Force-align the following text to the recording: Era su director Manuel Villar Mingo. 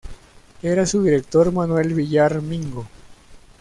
Era 0.63 0.87
su 0.87 1.03
director 1.03 1.51
Manuel 1.53 1.93
Villar 1.93 2.41
Mingo. 2.41 2.87